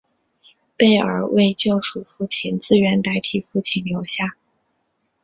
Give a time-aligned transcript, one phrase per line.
[0.75, 4.35] 贝儿为救出父亲自愿代替父亲留下。